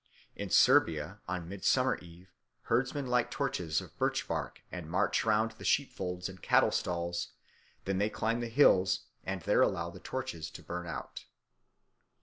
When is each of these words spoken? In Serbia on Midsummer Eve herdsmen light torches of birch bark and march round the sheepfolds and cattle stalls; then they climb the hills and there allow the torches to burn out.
In 0.35 0.49
Serbia 0.49 1.19
on 1.27 1.47
Midsummer 1.47 1.95
Eve 1.99 2.33
herdsmen 2.63 3.05
light 3.05 3.29
torches 3.29 3.81
of 3.81 3.95
birch 3.99 4.27
bark 4.27 4.63
and 4.71 4.89
march 4.89 5.23
round 5.23 5.51
the 5.51 5.63
sheepfolds 5.63 6.27
and 6.27 6.41
cattle 6.41 6.71
stalls; 6.71 7.33
then 7.85 7.99
they 7.99 8.09
climb 8.09 8.39
the 8.39 8.47
hills 8.47 9.01
and 9.23 9.43
there 9.43 9.61
allow 9.61 9.91
the 9.91 9.99
torches 9.99 10.49
to 10.49 10.63
burn 10.63 10.87
out. 10.87 11.25